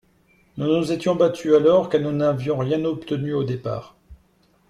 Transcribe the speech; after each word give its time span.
Nous 0.57 0.65
nous 0.65 0.91
étions 0.91 1.13
battus 1.13 1.53
alors, 1.53 1.87
car 1.87 2.01
nous 2.01 2.11
n’avions 2.11 2.57
rien 2.57 2.83
obtenu 2.85 3.35
au 3.35 3.43
départ. 3.43 3.95